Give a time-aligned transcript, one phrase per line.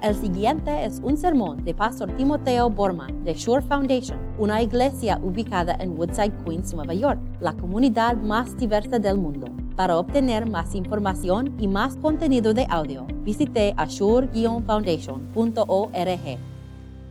[0.00, 5.76] El siguiente es un sermón de Pastor Timoteo Borman de Shore Foundation, una iglesia ubicada
[5.80, 9.48] en Woodside, Queens, Nueva York, la comunidad más diversa del mundo.
[9.74, 16.38] Para obtener más información y más contenido de audio, visite ashore-foundation.org.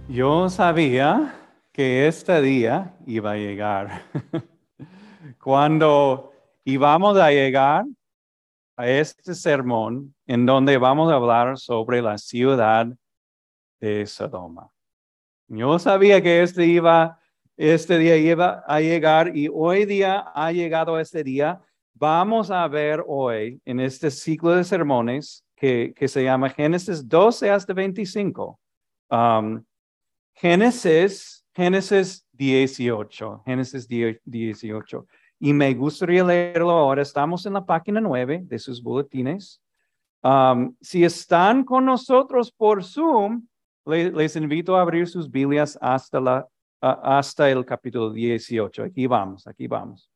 [0.08, 1.36] Yo sabía
[1.74, 4.04] que este día iba a llegar.
[5.44, 6.32] Cuando
[6.64, 7.84] íbamos a llegar
[8.78, 12.88] a este sermón en donde vamos a hablar sobre la ciudad
[13.82, 14.70] de Sodoma.
[15.48, 17.20] Yo sabía que este, iba,
[17.58, 21.60] este día iba a llegar y hoy día ha llegado este día.
[21.96, 27.50] Vamos a ver hoy en este ciclo de sermones que, que se llama Génesis 12
[27.50, 28.60] hasta 25.
[29.10, 29.64] Um,
[30.36, 35.08] Génesis, Génesis 18, Génesis 18.
[35.40, 37.02] Y me gustaría leerlo ahora.
[37.02, 39.62] Estamos en la página 9 de sus boletines.
[40.24, 43.48] Um, si están con nosotros por Zoom,
[43.86, 46.48] les invito a abrir sus Biblias hasta, la,
[46.82, 48.84] hasta el capítulo 18.
[48.84, 50.12] Aquí vamos, aquí vamos.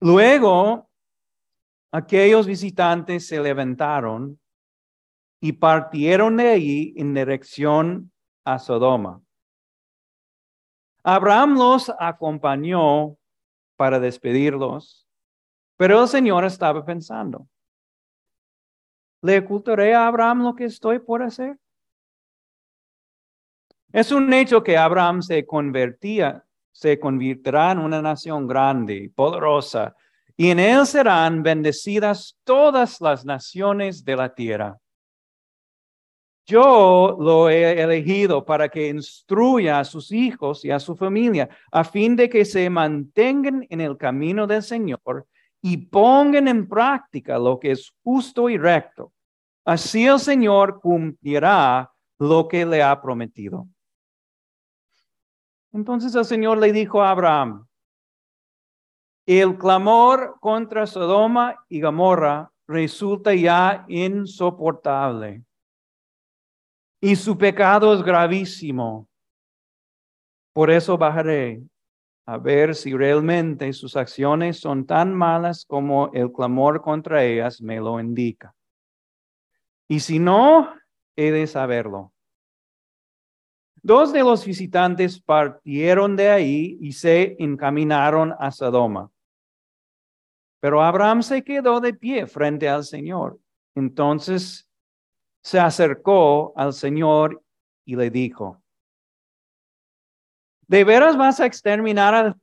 [0.00, 0.88] Luego,
[1.92, 4.38] aquellos visitantes se levantaron
[5.40, 8.12] y partieron de allí en dirección
[8.44, 9.20] a Sodoma.
[11.10, 13.16] Abraham los acompañó
[13.76, 15.08] para despedirlos,
[15.78, 17.48] pero el Señor estaba pensando,
[19.22, 21.58] ¿le ocultaré a Abraham lo que estoy por hacer?
[23.90, 29.96] Es un hecho que Abraham se convertía, se convertirá en una nación grande, y poderosa,
[30.36, 34.78] y en él serán bendecidas todas las naciones de la tierra.
[36.48, 41.84] Yo lo he elegido para que instruya a sus hijos y a su familia, a
[41.84, 45.26] fin de que se mantengan en el camino del Señor
[45.60, 49.12] y pongan en práctica lo que es justo y recto.
[49.66, 53.68] Así el Señor cumplirá lo que le ha prometido.
[55.70, 57.66] Entonces el Señor le dijo a Abraham,
[59.26, 65.44] el clamor contra Sodoma y Gomorra resulta ya insoportable
[67.00, 69.08] y su pecado es gravísimo.
[70.52, 71.62] Por eso bajaré
[72.26, 77.78] a ver si realmente sus acciones son tan malas como el clamor contra ellas me
[77.80, 78.54] lo indica.
[79.88, 80.74] Y si no,
[81.16, 82.12] he de saberlo.
[83.82, 89.10] Dos de los visitantes partieron de ahí y se encaminaron a Sodoma.
[90.60, 93.38] Pero Abraham se quedó de pie frente al Señor.
[93.74, 94.67] Entonces
[95.42, 97.42] se acercó al Señor
[97.84, 98.62] y le dijo,
[100.66, 102.38] ¿de veras vas a exterminar a...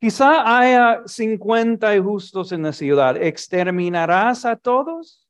[0.00, 3.16] Quizá haya 50 justos en la ciudad.
[3.16, 5.28] ¿Exterminarás a todos?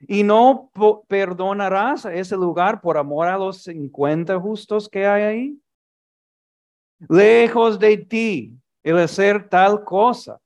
[0.00, 0.70] ¿Y no
[1.08, 5.62] perdonarás a ese lugar por amor a los 50 justos que hay ahí?
[7.08, 8.52] Lejos de ti
[8.84, 10.40] el hacer tal cosa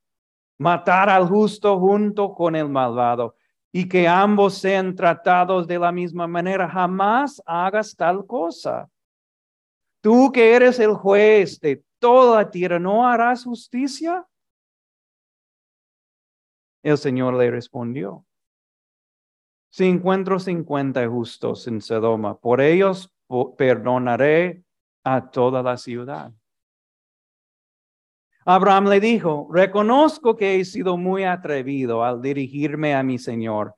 [0.60, 3.34] matar al justo junto con el malvado
[3.72, 6.68] y que ambos sean tratados de la misma manera.
[6.68, 8.90] Jamás hagas tal cosa.
[10.02, 14.26] Tú que eres el juez de toda la tierra, ¿no harás justicia?
[16.82, 18.26] El Señor le respondió,
[19.70, 23.10] si encuentro cincuenta justos en Sodoma, por ellos
[23.56, 24.62] perdonaré
[25.04, 26.32] a toda la ciudad.
[28.52, 33.76] Abraham le dijo, reconozco que he sido muy atrevido al dirigirme a mi Señor.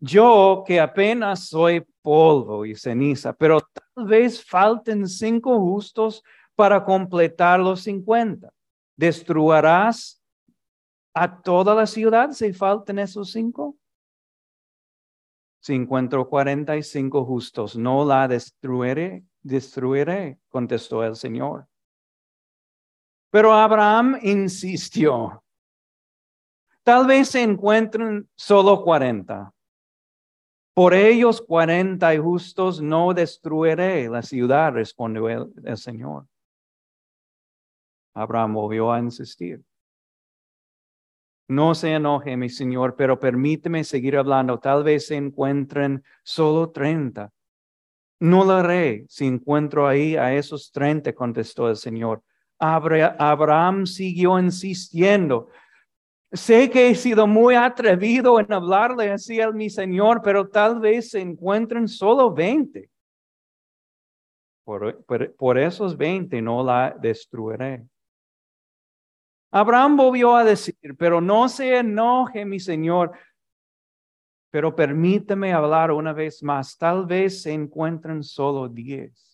[0.00, 6.22] Yo que apenas soy polvo y ceniza, pero tal vez falten cinco justos
[6.54, 8.50] para completar los cincuenta.
[8.96, 10.22] ¿Destruirás
[11.12, 13.76] a toda la ciudad si faltan esos cinco?
[15.60, 21.66] Si encuentro cuarenta y cinco justos, no la destruiré, destruiré, contestó el Señor.
[23.30, 25.42] Pero Abraham insistió.
[26.82, 29.52] Tal vez se encuentren solo cuarenta.
[30.72, 36.26] Por ellos cuarenta y justos no destruiré la ciudad, respondió el, Señor.
[38.14, 39.64] Abraham volvió a insistir.
[41.48, 44.58] No se enoje, mi Señor, pero permíteme seguir hablando.
[44.58, 47.32] Tal vez se encuentren solo treinta.
[48.20, 52.22] No lo haré si encuentro ahí a esos treinta, contestó el Señor.
[52.58, 55.48] Abraham siguió insistiendo.
[56.32, 61.10] Sé que he sido muy atrevido en hablarle así a mi Señor, pero tal vez
[61.10, 62.90] se encuentren solo 20.
[64.64, 65.04] Por,
[65.36, 67.86] por, esos 20 no la destruiré.
[69.52, 73.12] Abraham volvió a decir, pero no se enoje mi Señor,
[74.50, 76.76] pero permíteme hablar una vez más.
[76.76, 79.25] Tal vez se encuentren solo diez.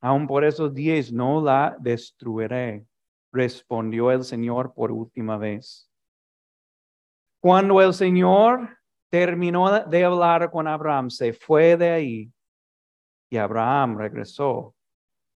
[0.00, 2.86] Aún por esos diez no la destruiré,
[3.32, 5.90] respondió el Señor por última vez.
[7.40, 8.78] Cuando el Señor
[9.10, 12.32] terminó de hablar con Abraham, se fue de ahí
[13.30, 14.74] y Abraham regresó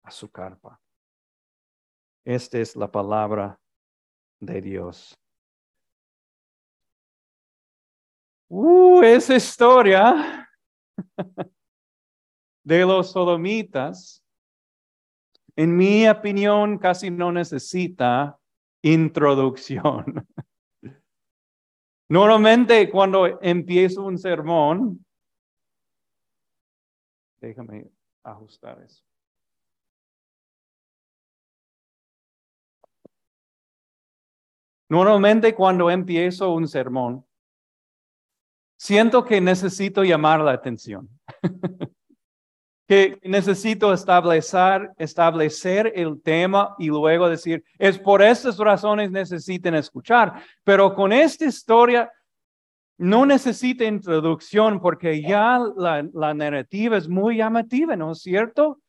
[0.02, 0.80] a su carpa.
[2.24, 3.58] Esta es la palabra
[4.40, 5.16] de Dios.
[8.48, 10.48] Uh, esa historia
[12.64, 14.22] de los sodomitas,
[15.62, 18.38] en mi opinión, casi no necesita
[18.80, 20.26] introducción.
[22.08, 25.04] Normalmente cuando empiezo un sermón,
[27.42, 27.90] déjame
[28.22, 29.04] ajustar eso.
[34.88, 37.26] Normalmente cuando empiezo un sermón,
[38.78, 41.06] siento que necesito llamar la atención,
[42.90, 50.42] que necesito establecer, establecer el tema y luego decir, es por estas razones necesiten escuchar.
[50.64, 52.10] Pero con esta historia
[52.98, 58.80] no necesita introducción porque ya la, la narrativa es muy llamativa, ¿no es cierto?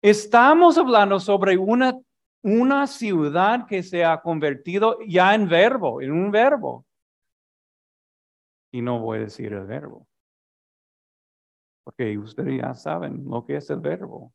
[0.00, 1.98] Estamos hablando sobre una
[2.44, 6.86] una ciudad que se ha convertido ya en verbo, en un verbo.
[8.70, 10.06] Y no voy a decir el verbo.
[11.84, 14.32] Porque ustedes ya saben lo que es el verbo.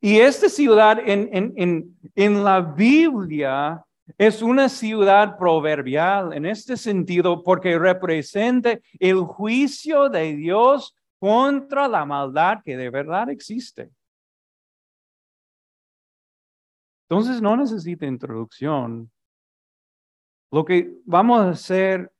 [0.00, 3.84] Y esta ciudad en, en, en, en la Biblia
[4.16, 12.04] es una ciudad proverbial en este sentido porque representa el juicio de Dios contra la
[12.04, 13.90] maldad que de verdad existe.
[17.08, 19.10] Entonces no necesita introducción.
[20.50, 22.10] Lo que vamos a hacer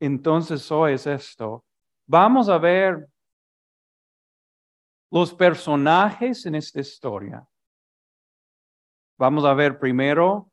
[0.00, 1.64] entonces hoy es esto.
[2.06, 3.08] Vamos a ver
[5.14, 7.46] los personajes en esta historia.
[9.16, 10.50] Vamos a ver primero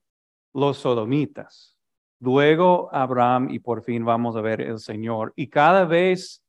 [0.53, 1.75] los sodomitas,
[2.19, 5.33] luego Abraham y por fin vamos a ver el Señor.
[5.35, 6.43] Y cada vez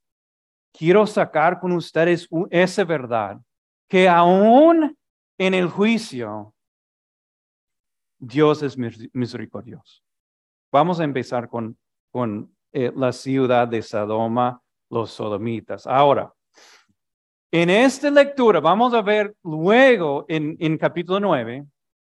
[0.71, 3.41] quiero sacar con ustedes esa verdad,
[3.87, 4.95] que aún
[5.39, 6.53] en el juicio
[8.19, 8.77] Dios es
[9.11, 10.03] misericordioso.
[10.71, 11.79] Vamos a empezar con,
[12.11, 14.61] con eh, la ciudad de Sodoma,
[14.91, 15.87] los sodomitas.
[15.87, 16.31] Ahora,
[17.53, 21.65] en esta lectura vamos a ver luego en, en capítulo 9,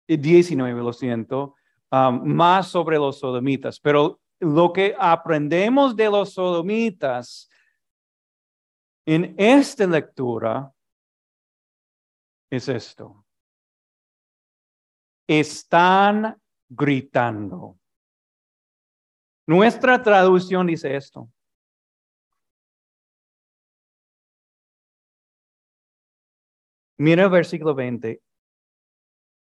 [0.09, 1.55] 19, lo siento,
[1.91, 7.49] um, más sobre los sodomitas, pero lo que aprendemos de los sodomitas
[9.07, 10.73] en esta lectura
[12.51, 13.27] es esto
[15.27, 17.79] están gritando.
[19.47, 21.29] Nuestra traducción dice esto.
[26.99, 28.23] Mira el versículo 20.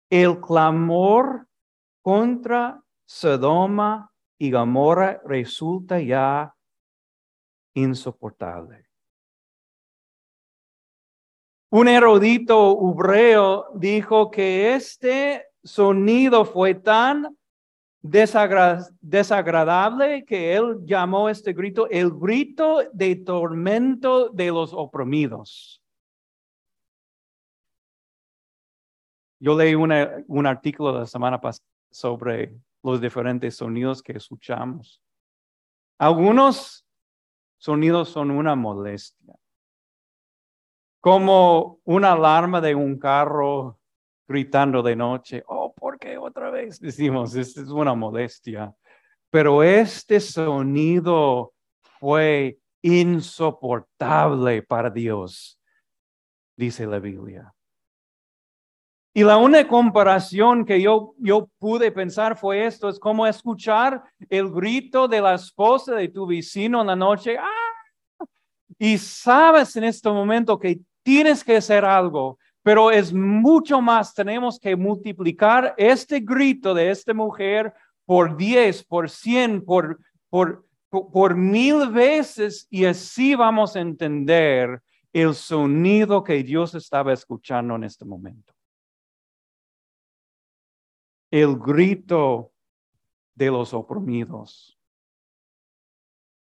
[0.10, 1.48] El clamor
[2.02, 6.54] contra Sodoma y Gomorra resulta ya
[7.74, 8.90] insoportable.
[11.72, 17.38] Un erudito hebreo dijo que este sonido fue tan
[18.02, 25.79] desagradable que él llamó este grito el grito de tormento de los oprimidos.
[29.40, 32.54] Yo leí un artículo la semana pasada sobre
[32.84, 35.02] los diferentes sonidos que escuchamos.
[35.98, 36.86] Algunos
[37.58, 39.36] sonidos son una molestia,
[41.02, 43.80] como una alarma de un carro
[44.28, 46.80] gritando de noche, oh, ¿por qué otra vez?
[46.82, 48.74] Decimos, es una molestia.
[49.30, 51.54] Pero este sonido
[52.00, 55.60] fue insoportable para Dios,
[56.56, 57.54] dice la Biblia.
[59.20, 64.50] Y la única comparación que yo, yo pude pensar fue esto, es como escuchar el
[64.50, 67.38] grito de la esposa de tu vecino en la noche.
[67.38, 68.26] ¡Ah!
[68.78, 74.58] Y sabes en este momento que tienes que hacer algo, pero es mucho más, tenemos
[74.58, 77.74] que multiplicar este grito de esta mujer
[78.06, 80.00] por diez, por cien, por,
[80.30, 87.76] por, por, mil veces y así vamos a entender el sonido que Dios estaba escuchando
[87.76, 88.54] en este momento.
[91.32, 92.52] El grito
[93.36, 94.78] de los oprimidos.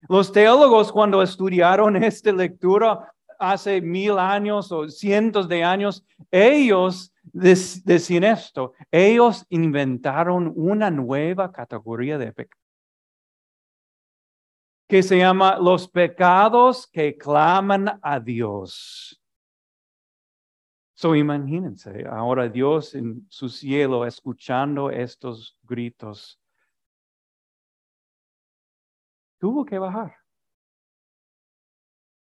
[0.09, 8.25] Los teólogos cuando estudiaron esta lectura hace mil años o cientos de años, ellos decían
[8.25, 12.63] esto, ellos inventaron una nueva categoría de pecado
[14.93, 19.22] que se llama los pecados que claman a Dios.
[21.03, 26.41] So imagínense, ahora Dios en su cielo escuchando estos gritos,
[29.41, 30.17] tuvo que bajar.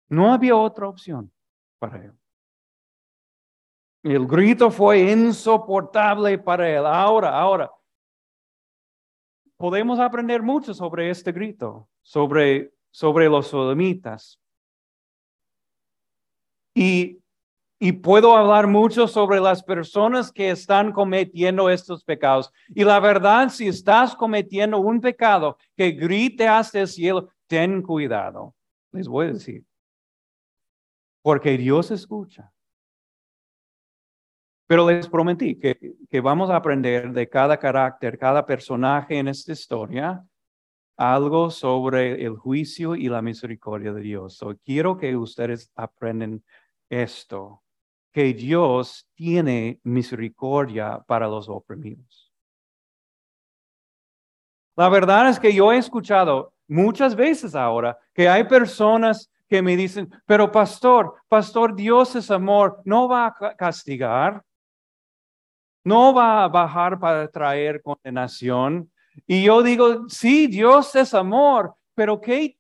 [0.08, 1.34] No había otra opción
[1.80, 2.14] para él.
[4.04, 6.86] El grito fue insoportable para él.
[6.86, 7.70] Ahora, ahora,
[9.58, 14.40] podemos aprender mucho sobre este grito, sobre, sobre los sodomitas.
[16.74, 17.21] Y,
[17.84, 22.54] y puedo hablar mucho sobre las personas que están cometiendo estos pecados.
[22.70, 28.54] Y la verdad, si estás cometiendo un pecado que grite hasta el cielo, ten cuidado.
[28.92, 29.66] Les voy a decir.
[31.24, 32.54] Porque Dios escucha.
[34.68, 39.54] Pero les prometí que, que, vamos a aprender de cada carácter, cada personaje en esta
[39.54, 40.24] historia,
[40.98, 44.40] algo sobre el juicio y la misericordia de Dios.
[44.64, 46.44] quiero que ustedes aprendan
[46.92, 47.61] esto,
[48.12, 52.32] que Dios tiene misericordia para los oprimidos.
[54.76, 59.76] La verdad es que yo he escuchado muchas veces ahora que hay personas que me
[59.76, 64.42] dicen, pero pastor, pastor, Dios es amor, no va a castigar.
[65.84, 68.92] No va a bajar para traer condenación.
[69.28, 72.56] Y yo digo, sí, Dios es amor, pero ¿qué,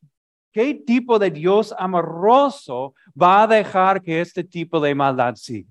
[0.52, 5.70] qué tipo de Dios amoroso va a dejar que este tipo de maldad siga?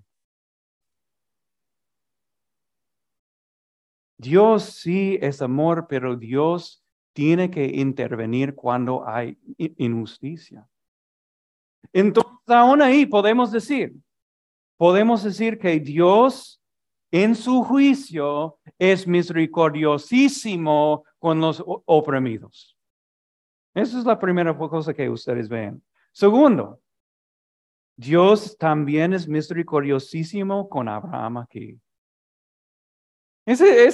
[4.19, 6.85] Dios sí es amor, pero Dios
[7.15, 10.69] tiene que intervenir cuando hay injusticia.
[11.93, 13.95] Entonces, aún ahí podemos decir,
[14.77, 16.61] podemos decir que Dios
[17.11, 22.77] en su juicio es misericordiosísimo con los oprimidos.
[23.75, 25.83] Esa es la primera cosa que ustedes ven.
[26.13, 26.81] Segundo,
[27.97, 31.79] Dios también es misericordiosísimo con Abraham aquí.
[33.47, 33.87] Ese,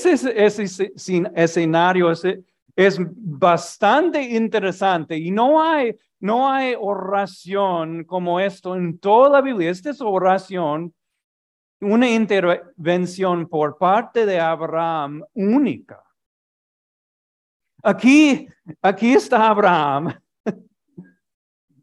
[1.34, 9.40] escenario es bastante interesante y no hay, no hay oración como esto en toda la
[9.40, 9.70] Biblia.
[9.70, 10.94] Esta es oración
[11.80, 16.05] una intervención por parte de Abraham única.
[17.86, 18.48] Aquí,
[18.82, 20.12] aquí está Abraham.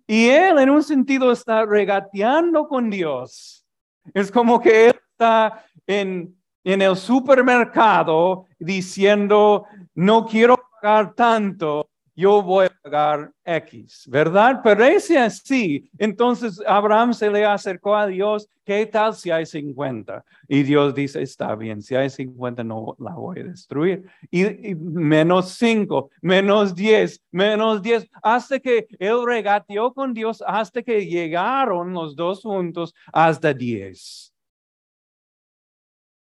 [0.06, 3.66] Y él en un sentido está regateando con Dios.
[4.14, 12.82] Es como que está en el supermercado diciendo, no quiero pagar tanto, yo voy a
[12.82, 14.62] pagar X, ¿verdad?
[14.64, 15.90] Pero ese así.
[15.98, 20.24] Entonces Abraham se le acercó a Dios, ¿qué tal si hay 50?
[20.48, 24.06] Y Dios dice, está bien, si hay 50 no la voy a destruir.
[24.30, 31.06] Y, menos 5, menos 10, menos 10, hasta que él regateó con Dios, hasta que
[31.06, 34.34] llegaron los dos juntos hasta 10.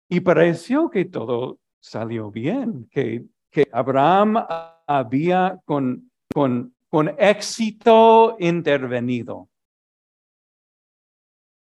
[0.08, 4.38] Y pareció que todo salió bien, que, que Abraham
[4.88, 9.50] había con, con, con éxito intervenido.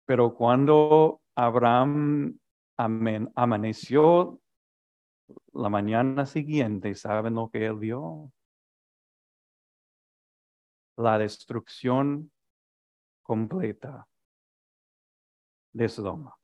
[0.06, 2.40] Pero cuando Abraham
[2.78, 4.40] amaneció
[5.54, 8.32] la mañana siguiente, ¿saben lo que él vio?
[10.98, 12.32] La destrucción
[13.22, 14.08] completa
[15.74, 16.39] de Sodoma.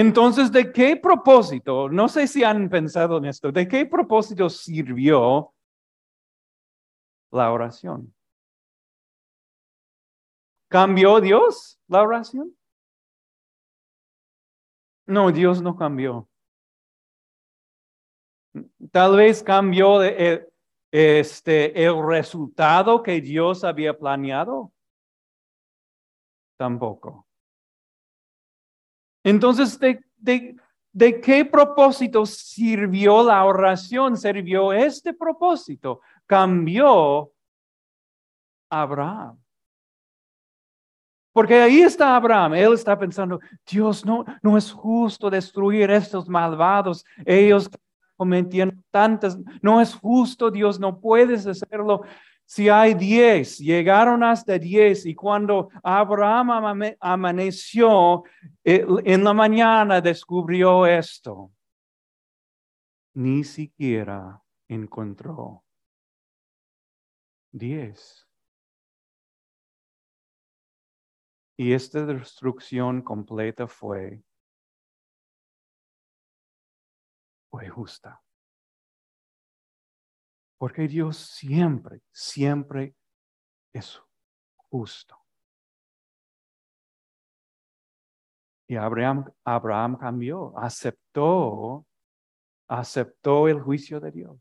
[0.00, 1.88] Entonces, ¿de qué propósito?
[1.88, 3.50] No sé si han pensado en esto.
[3.50, 5.52] ¿De qué propósito sirvió
[7.32, 8.14] la oración?
[10.68, 12.56] ¿Cambió Dios la oración?
[15.06, 16.28] No, Dios no cambió.
[18.92, 20.46] Tal vez cambió el,
[20.92, 24.72] este, el resultado que Dios había planeado.
[26.56, 27.27] Tampoco.
[29.28, 34.16] Entonces, ¿de, qué propósito sirvió la oración?
[34.16, 36.00] Sirvió este propósito.
[36.26, 37.30] Cambió
[38.70, 39.38] Abraham.
[41.32, 43.38] Porque ahí está Abraham, él está pensando,
[43.70, 47.70] Dios, no, no es justo destruir estos malvados, ellos
[48.16, 52.02] cometiendo tantas, no es justo, Dios, no puedes hacerlo.
[52.50, 58.24] Si hay diez, llegaron hasta diez y cuando Abraham amaneció
[58.64, 61.52] e-, en la mañana descubrió esto.
[63.12, 65.62] Ni siquiera encontró
[67.52, 68.26] diez.
[71.58, 74.22] Y esta destrucción completa fue,
[77.50, 78.22] fue justa.
[80.58, 82.94] Porque Dios siempre, siempre
[83.72, 84.02] es
[84.56, 85.16] justo.
[88.66, 91.86] Y Abraham, Abraham cambió, aceptó,
[92.68, 94.36] aceptó el juicio de Dios.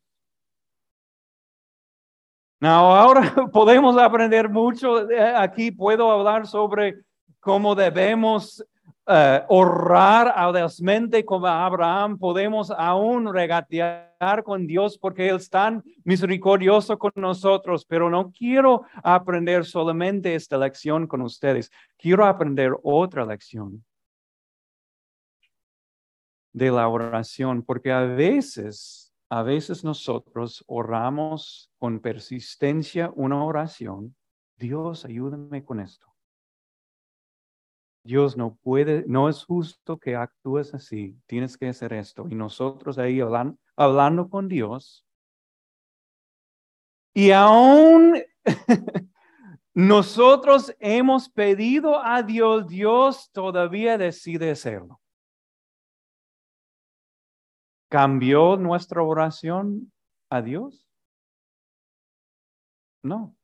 [2.62, 3.22] ahora
[3.54, 5.08] podemos aprender mucho.
[5.36, 7.06] Aquí puedo hablar sobre
[7.40, 8.66] cómo debemos
[9.08, 12.18] uh, honrar audazmente como Abraham.
[12.18, 17.86] Podemos aún regatear con Dios porque Él es tan misericordioso con nosotros.
[17.86, 21.72] Pero no quiero aprender solamente esta lección con ustedes.
[21.98, 23.84] Quiero aprender otra lección
[26.54, 34.16] de la oración, porque a veces, a veces nosotros oramos con persistencia una oración.
[34.58, 36.17] Dios, ayúdame con esto.
[38.08, 42.26] Dios no puede, no es justo que actúes así, tienes que hacer esto.
[42.30, 45.06] Y nosotros ahí hablando, con Dios.
[47.14, 48.18] Y aún
[49.74, 55.02] nosotros hemos pedido a Dios, Dios todavía decide hacerlo.
[57.90, 59.92] ¿Cambió nuestra oración
[60.30, 60.88] a Dios?
[63.04, 63.36] No.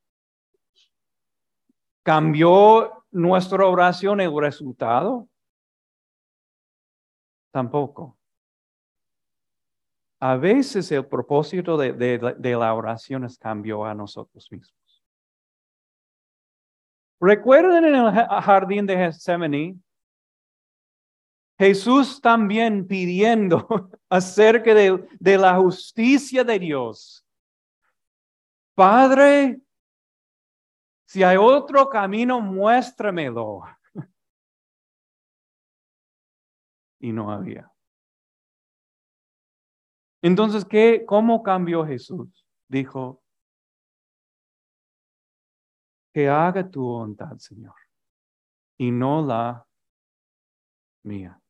[2.04, 5.30] ¿Cambió nuestra oración el resultado?
[7.52, 8.18] Tampoco.
[10.20, 15.04] A veces el propósito de, de, la oración es cambió a nosotros mismos.
[17.20, 19.80] Recuerden en el jardín de Getsemaní,
[21.60, 27.26] Jesús también pidiendo acerca de, de la justicia de Dios.
[28.76, 29.63] Padre,
[31.06, 33.64] si hay otro camino, muéstramelo.
[37.00, 37.70] Y no había.
[40.22, 42.46] Entonces, ¿qué, ¿cómo cambió Jesús?
[42.70, 43.24] Dijo,
[46.14, 47.76] que haga tu voluntad, Señor,
[48.78, 49.66] y no la
[51.04, 51.43] mía.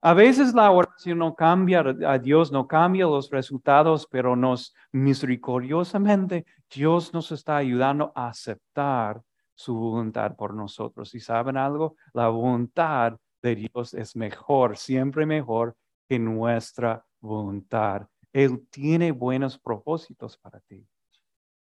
[0.00, 6.46] A veces la oración no cambia a Dios, no cambia los resultados, pero nos misericordiosamente
[6.72, 9.20] Dios nos está ayudando a aceptar
[9.54, 11.14] su voluntad por nosotros.
[11.16, 15.76] Y saben algo, la voluntad de Dios es mejor, siempre mejor
[16.08, 18.06] que nuestra voluntad.
[18.32, 20.86] Él tiene buenos propósitos para ti.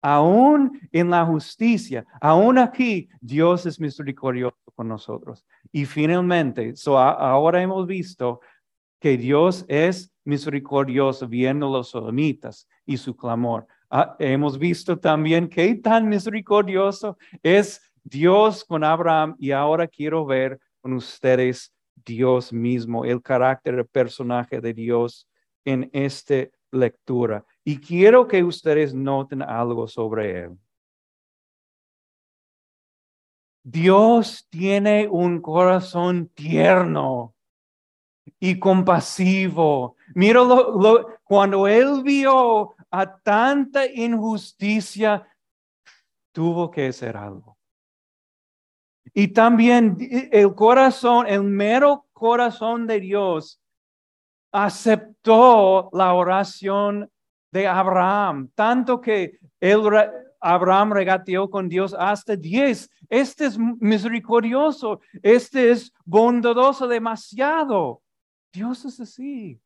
[0.01, 5.45] Aún en la justicia, aún aquí, Dios es misericordioso con nosotros.
[5.71, 8.39] Y finalmente, ahora hemos visto
[8.99, 13.67] que Dios es misericordioso viendo los sodomitas y su clamor.
[13.89, 20.59] Ah, hemos visto también que tan misericordioso es Dios con Abraham y ahora quiero ver
[20.81, 25.27] con ustedes Dios mismo, el carácter, el personaje de Dios
[25.65, 27.45] en esta lectura.
[27.67, 30.57] Y quiero que ustedes noten algo sobre él.
[33.61, 37.35] Dios tiene un corazón tierno
[38.39, 39.97] y compasivo.
[40.15, 40.43] Mira
[41.25, 45.27] cuando él vio a tanta injusticia,
[46.31, 47.57] tuvo que hacer algo.
[49.13, 49.97] Y también
[50.31, 53.61] el corazón, el mero corazón de Dios
[54.53, 57.11] aceptó la oración
[57.51, 59.81] de Abraham, tanto que él,
[60.39, 62.89] Abraham regateó con Dios hasta diez.
[63.09, 68.01] Este es misericordioso, este es bondadoso demasiado.
[68.51, 69.59] Dios es así.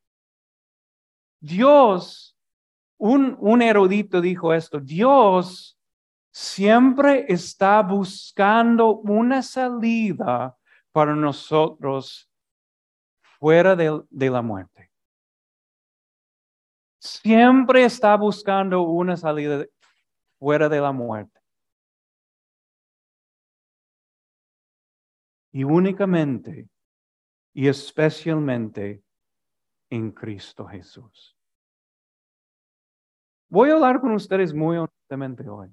[1.39, 2.38] Dios,
[2.98, 5.78] un, un erudito dijo esto, Dios
[6.32, 10.56] siempre está buscando una salida
[10.91, 12.30] para nosotros
[13.39, 14.71] fuera de, de la muerte
[17.02, 19.66] siempre está buscando una salida
[20.40, 21.40] fuera de la muerte.
[25.52, 26.70] Y únicamente
[27.54, 29.04] y especialmente
[29.90, 31.36] en Cristo Jesús.
[33.50, 35.70] Voy a hablar con ustedes muy honestamente hoy.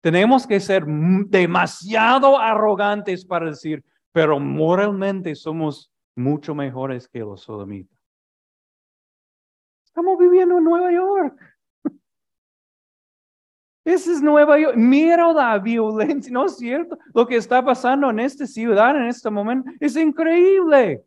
[0.00, 8.01] Tenemos que ser demasiado arrogantes para decir, pero moralmente somos mucho mejores que los sodomitas.
[9.92, 11.38] Estamos viviendo en Nueva York.
[13.84, 14.74] Esa es Nueva York.
[14.74, 16.98] Mira la violencia, ¿no es cierto?
[17.12, 21.04] Lo que está pasando en esta ciudad en este momento es increíble.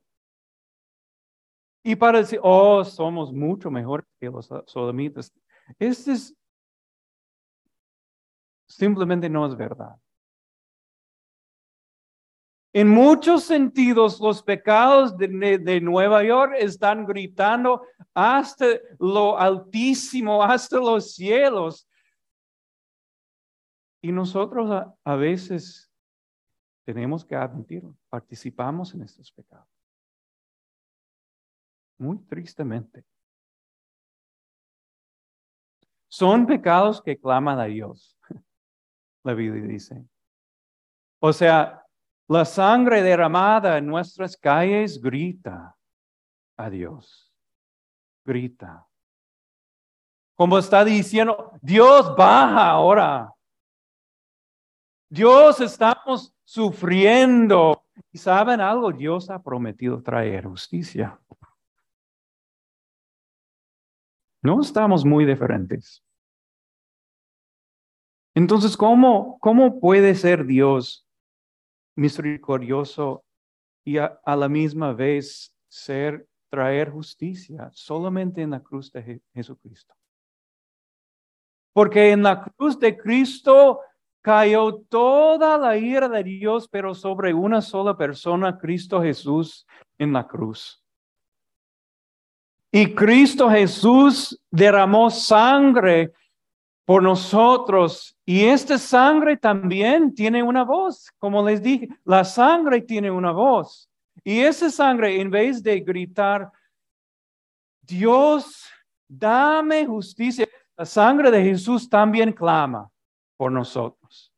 [1.83, 5.33] Y para decir, oh, somos mucho mejor que los sodomitas.
[5.79, 6.35] Este es
[8.67, 9.95] simplemente no es verdad.
[12.77, 18.65] En muchos sentidos, los pecados de, Nueva York están gritando hasta
[18.99, 21.87] lo altísimo, hasta los cielos.
[24.01, 25.89] Y nosotros a veces
[26.83, 29.69] tenemos que admitirlo, participamos en estos pecados.
[31.97, 33.05] Muy tristemente.
[36.09, 38.19] Son pecados que claman a Dios.
[39.23, 40.05] La Biblia dice.
[41.21, 41.84] O sea,
[42.27, 45.75] la sangre derramada en nuestras calles grita
[46.57, 47.31] a Dios.
[48.25, 48.87] Grita.
[50.35, 53.31] Como está diciendo, Dios baja ahora.
[55.09, 57.83] Dios estamos sufriendo.
[58.11, 61.19] Y saben algo, Dios ha prometido traer justicia.
[64.41, 66.03] No estamos muy diferentes.
[68.33, 71.04] Entonces, ¿cómo, cómo puede ser Dios
[71.95, 73.23] misericordioso
[73.83, 79.93] y a, la misma vez ser, traer justicia solamente en la cruz de Jesucristo?
[81.73, 83.81] Porque en la cruz de Cristo
[84.21, 90.25] cayó toda la ira de Dios, pero sobre una sola persona, Cristo Jesús, en la
[90.25, 90.81] cruz.
[92.71, 96.11] Y Cristo Jesús derramó sangre
[96.85, 98.14] por nosotros.
[98.25, 103.87] Y esta sangre también tiene una voz, como les dije, la sangre tiene una voz.
[104.23, 106.51] Y esa sangre, en vez de gritar,
[107.81, 108.65] Dios,
[109.07, 112.89] dame justicia, la sangre de Jesús también clama
[113.37, 114.33] por nosotros.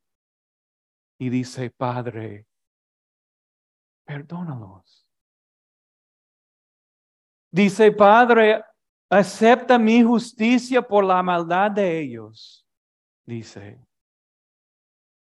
[1.17, 2.45] Y dice, Padre,
[4.06, 5.08] perdónalos.
[7.50, 8.63] Dice, Padre,
[9.10, 12.66] acepta mi justicia por la maldad de ellos,
[13.28, 13.80] dice.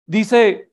[0.06, 0.72] Dice,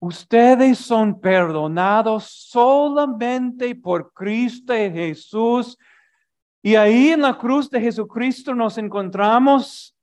[0.00, 5.78] ustedes son perdonados solamente por Cristo Jesús.
[6.62, 9.96] Y ahí en la cruz de Jesucristo nos encontramos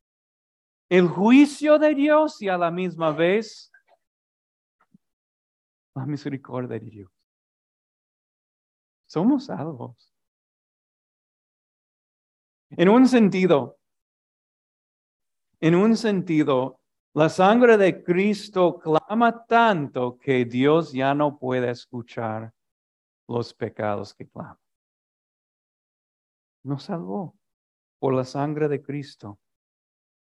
[0.89, 3.71] el juicio de Dios y a la misma vez
[5.93, 7.11] la misericordia de Dios.
[9.07, 10.13] Somos salvos.
[12.69, 13.76] En un sentido,
[15.59, 16.79] en un sentido,
[17.13, 22.53] la sangre de Cristo clama tanto que Dios ya no puede escuchar
[23.27, 24.57] los pecados que claman.
[26.63, 27.35] Nos salvó
[27.99, 29.39] por la sangre de Cristo.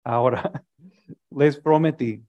[0.05, 0.65] Ahora,
[1.31, 2.25] les prometí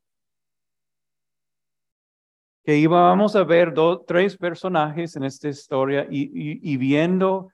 [2.63, 7.51] que íbamos a ver dos, tres personajes en esta historia y, viendo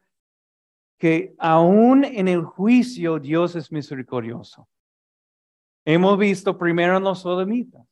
[0.97, 4.67] que aún en el juicio Dios es misericordioso.
[5.86, 7.86] Hemos visto primero en los sodomitas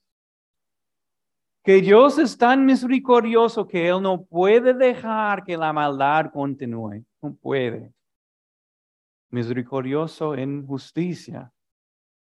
[1.64, 7.06] que Dios es tan misericordioso que Él no puede dejar que la maldad continúe.
[7.22, 7.94] No puede.
[9.30, 11.52] Misericordioso en justicia.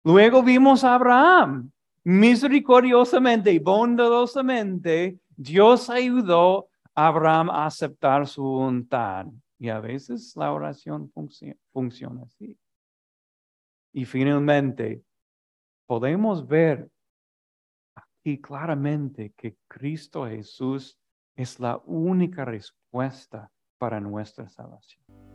[0.04, 1.70] Luego vimos a Abraham,
[2.06, 9.26] misericordiosamente y bondadosamente, Dios ayudó a Abraham a aceptar su voluntad.
[9.60, 11.12] Y a veces la oración
[11.74, 12.58] funciona así.
[13.91, 15.04] Y finalmente,
[15.88, 16.89] podemos ver
[17.95, 21.00] aquí claramente que Cristo Jesús
[21.36, 25.27] es la única respuesta para nuestra salvación.